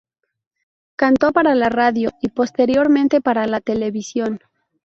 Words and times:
Cantó 0.95 1.31
para 1.31 1.53
la 1.53 1.69
radio 1.69 2.09
y, 2.21 2.29
posteriormente, 2.29 3.21
para 3.21 3.45
la 3.45 3.61
televisión. 3.61 4.39